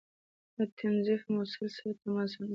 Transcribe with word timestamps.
له 0.55 0.63
تنظيف 0.79 1.21
مسؤل 1.35 1.67
سره 1.77 1.91
تماس 2.01 2.31
ونيسئ 2.35 2.49